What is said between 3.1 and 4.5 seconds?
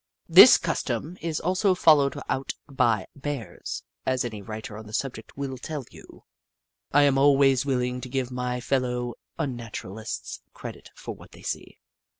Bears, Jenny Ragtail 185 as any